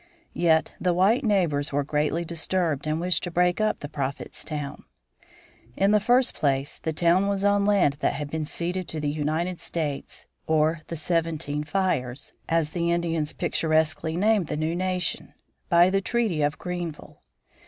Yet 0.33 0.71
the 0.81 0.95
white 0.95 1.23
neighbors 1.23 1.71
were 1.71 1.83
greatly 1.83 2.25
disturbed 2.25 2.87
and 2.87 2.99
wished 2.99 3.21
to 3.21 3.29
break 3.29 3.61
up 3.61 3.81
the 3.81 3.87
Prophet's 3.87 4.43
town. 4.43 4.85
In 5.77 5.91
the 5.91 5.99
first 5.99 6.33
place 6.33 6.79
the 6.79 6.91
town 6.91 7.27
was 7.27 7.45
on 7.45 7.67
land 7.67 7.97
that 7.99 8.13
had 8.13 8.31
been 8.31 8.43
ceded 8.43 8.87
to 8.87 8.99
the 8.99 9.11
United 9.11 9.59
States, 9.59 10.25
or 10.47 10.81
the 10.87 10.95
Seventeen 10.95 11.63
Fires 11.63 12.33
(as 12.49 12.71
the 12.71 12.89
Indians 12.91 13.31
picturesquely 13.31 14.17
named 14.17 14.47
the 14.47 14.57
new 14.57 14.75
nation), 14.75 15.35
by 15.69 15.91
the 15.91 16.01
treaty 16.01 16.41
of 16.41 16.57
Greenville. 16.57 17.21